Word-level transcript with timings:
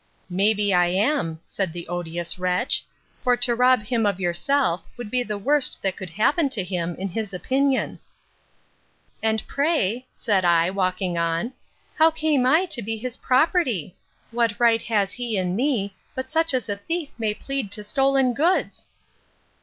May 0.31 0.55
be 0.55 0.73
I 0.73 0.87
am, 0.87 1.39
said 1.43 1.73
the 1.73 1.87
odious 1.87 2.39
wretch; 2.39 2.83
for 3.23 3.37
to 3.37 3.53
rob 3.53 3.83
him 3.83 4.07
of 4.07 4.19
yourself, 4.19 4.81
would 4.97 5.11
be 5.11 5.21
the 5.21 5.37
worst 5.37 5.79
that 5.83 5.95
could 5.95 6.09
happen 6.09 6.49
to 6.49 6.63
him, 6.63 6.95
in 6.95 7.07
his 7.09 7.35
opinion. 7.35 7.99
And 9.21 9.45
pray, 9.45 10.07
said 10.11 10.43
I, 10.43 10.71
walking 10.71 11.19
on, 11.19 11.53
how 11.93 12.09
came 12.09 12.47
I 12.47 12.65
to 12.65 12.81
be 12.81 12.97
his 12.97 13.17
property? 13.17 13.95
What 14.31 14.59
right 14.59 14.81
has 14.81 15.13
he 15.13 15.37
in 15.37 15.55
me, 15.55 15.93
but 16.15 16.31
such 16.31 16.55
as 16.55 16.67
a 16.67 16.77
thief 16.77 17.11
may 17.19 17.35
plead 17.35 17.71
to 17.73 17.83
stolen 17.83 18.33
goods? 18.33 18.87